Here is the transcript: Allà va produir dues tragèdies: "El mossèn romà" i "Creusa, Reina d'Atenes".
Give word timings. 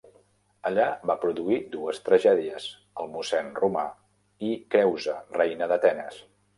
Allà 0.69 0.85
va 1.11 1.15
produir 1.25 1.57
dues 1.75 2.01
tragèdies: 2.09 2.67
"El 3.05 3.13
mossèn 3.19 3.55
romà" 3.63 3.87
i 4.49 4.53
"Creusa, 4.77 5.19
Reina 5.41 5.75
d'Atenes". 5.75 6.25